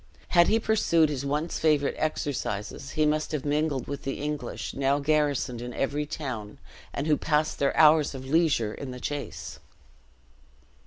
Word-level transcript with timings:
Had 0.29 0.47
he 0.47 0.59
pursued 0.59 1.09
his 1.09 1.23
once 1.27 1.59
favorite 1.59 1.93
exercises, 1.99 2.93
he 2.93 3.05
must 3.05 3.31
have 3.33 3.45
mingled 3.45 3.87
with 3.87 4.01
the 4.01 4.19
English, 4.19 4.73
now 4.73 4.97
garrisoned 4.97 5.61
in 5.61 5.75
every 5.75 6.07
town, 6.07 6.57
and 6.91 7.05
who 7.05 7.15
passed 7.17 7.59
their 7.59 7.77
hours 7.77 8.15
of 8.15 8.25
leisure 8.25 8.73
in 8.73 8.89
the 8.89 8.99
chase. 8.99 9.59